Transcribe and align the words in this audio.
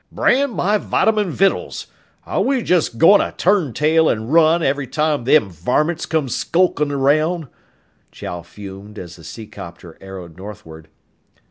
"Brand 0.11 0.53
my 0.53 0.79
vitamin 0.79 1.29
vittles! 1.29 1.85
Are 2.25 2.41
we 2.41 2.63
just 2.63 2.97
goin' 2.97 3.19
to 3.19 3.31
turn 3.37 3.71
tail 3.71 4.09
an' 4.09 4.29
run 4.29 4.63
every 4.63 4.87
time 4.87 5.25
them 5.25 5.51
varmints 5.51 6.07
come 6.07 6.27
skulkin' 6.27 6.89
around?" 6.91 7.49
Chow 8.11 8.41
fumed 8.41 8.97
as 8.97 9.17
the 9.17 9.23
seacopter 9.23 9.99
arrowed 10.01 10.37
northward. 10.37 10.87